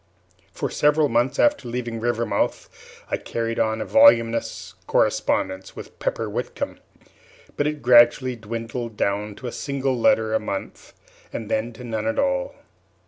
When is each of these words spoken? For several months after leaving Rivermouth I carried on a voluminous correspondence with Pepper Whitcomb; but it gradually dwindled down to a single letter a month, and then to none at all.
For 0.51 0.71
several 0.71 1.09
months 1.09 1.37
after 1.37 1.67
leaving 1.67 1.99
Rivermouth 2.01 2.69
I 3.11 3.17
carried 3.17 3.59
on 3.59 3.81
a 3.81 3.85
voluminous 3.85 4.73
correspondence 4.87 5.75
with 5.75 5.99
Pepper 5.99 6.27
Whitcomb; 6.27 6.79
but 7.55 7.67
it 7.67 7.83
gradually 7.83 8.35
dwindled 8.35 8.97
down 8.97 9.35
to 9.35 9.45
a 9.45 9.51
single 9.51 9.95
letter 9.95 10.33
a 10.33 10.39
month, 10.39 10.93
and 11.31 11.51
then 11.51 11.71
to 11.73 11.83
none 11.83 12.07
at 12.07 12.17
all. 12.17 12.55